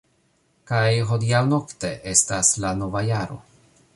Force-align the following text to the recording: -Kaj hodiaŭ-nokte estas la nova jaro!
-Kaj 0.71 0.87
hodiaŭ-nokte 1.09 1.93
estas 2.13 2.51
la 2.65 2.75
nova 2.83 3.07
jaro! 3.13 3.41